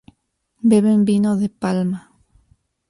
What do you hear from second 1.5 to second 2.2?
palma.